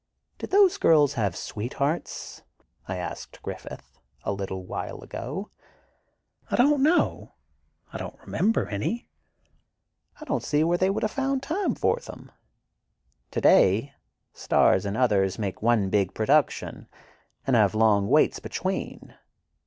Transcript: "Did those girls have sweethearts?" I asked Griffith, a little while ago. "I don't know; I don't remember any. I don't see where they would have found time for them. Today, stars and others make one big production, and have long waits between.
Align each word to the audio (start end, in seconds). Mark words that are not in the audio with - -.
"Did 0.39 0.49
those 0.49 0.79
girls 0.79 1.13
have 1.13 1.35
sweethearts?" 1.35 2.41
I 2.87 2.97
asked 2.97 3.39
Griffith, 3.43 3.99
a 4.23 4.31
little 4.31 4.65
while 4.65 5.03
ago. 5.03 5.51
"I 6.49 6.55
don't 6.55 6.81
know; 6.81 7.35
I 7.93 7.99
don't 7.99 8.19
remember 8.21 8.67
any. 8.67 9.07
I 10.19 10.25
don't 10.25 10.41
see 10.41 10.63
where 10.63 10.79
they 10.79 10.89
would 10.89 11.03
have 11.03 11.11
found 11.11 11.43
time 11.43 11.75
for 11.75 11.97
them. 11.97 12.31
Today, 13.29 13.93
stars 14.33 14.87
and 14.87 14.97
others 14.97 15.37
make 15.37 15.61
one 15.61 15.91
big 15.91 16.15
production, 16.15 16.87
and 17.45 17.55
have 17.55 17.75
long 17.75 18.07
waits 18.07 18.39
between. 18.39 19.13